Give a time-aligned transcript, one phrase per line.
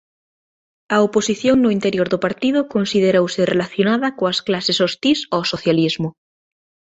[0.95, 6.09] A oposición no interior do Partido considerouse relacionada coas clases hostís ó socialismo.